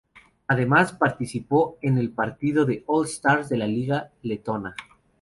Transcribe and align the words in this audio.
Además, 0.47 0.93
participó 0.93 1.77
en 1.83 1.99
el 1.99 2.09
partido 2.09 2.65
del 2.65 2.83
All 2.87 3.05
Star 3.05 3.45
de 3.47 3.55
la 3.57 3.67
liga 3.67 4.09
letona. 4.23 4.75